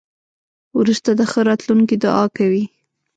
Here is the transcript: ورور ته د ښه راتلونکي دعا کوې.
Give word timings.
ورور 0.77 0.97
ته 1.05 1.11
د 1.19 1.21
ښه 1.31 1.41
راتلونکي 1.49 1.95
دعا 2.03 2.25
کوې. 2.37 2.63